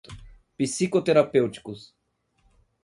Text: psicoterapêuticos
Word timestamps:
psicoterapêuticos 0.57 1.81